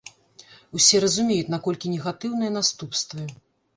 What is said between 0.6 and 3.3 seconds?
Усе разумеюць, наколькі негатыўныя наступствы.